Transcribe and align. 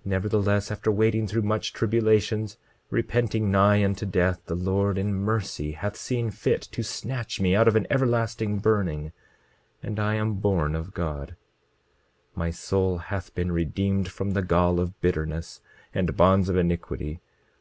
27:28 0.00 0.06
Nevertheless, 0.06 0.70
after 0.72 0.90
wading 0.90 1.26
through 1.28 1.42
much 1.42 1.72
tribulations, 1.72 2.56
repenting 2.90 3.52
nigh 3.52 3.84
unto 3.84 4.04
death, 4.04 4.40
the 4.46 4.56
Lord 4.56 4.98
in 4.98 5.14
mercy 5.14 5.70
hath 5.74 5.94
seen 5.94 6.32
fit 6.32 6.62
to 6.72 6.82
snatch 6.82 7.40
me 7.40 7.54
out 7.54 7.68
of 7.68 7.76
an 7.76 7.86
everlasting 7.88 8.58
burning, 8.58 9.12
and 9.80 10.00
I 10.00 10.16
am 10.16 10.34
born 10.40 10.74
of 10.74 10.92
God. 10.92 11.36
27:29 12.34 12.36
My 12.36 12.50
soul 12.50 12.98
hath 12.98 13.32
been 13.32 13.52
redeemed 13.52 14.08
from 14.08 14.32
the 14.32 14.42
gall 14.42 14.80
of 14.80 15.00
bitterness 15.00 15.60
and 15.94 16.16
bonds 16.16 16.48
of 16.48 16.56
iniquity. 16.56 17.20